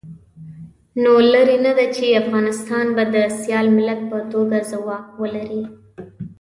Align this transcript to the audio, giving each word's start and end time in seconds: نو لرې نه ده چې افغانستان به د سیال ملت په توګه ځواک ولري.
نو 1.01 1.11
لرې 1.33 1.57
نه 1.65 1.71
ده 1.77 1.85
چې 1.95 2.17
افغانستان 2.21 2.85
به 2.95 3.03
د 3.15 3.17
سیال 3.41 3.67
ملت 3.77 3.99
په 4.11 4.19
توګه 4.33 4.57
ځواک 4.71 5.05
ولري. 5.21 5.63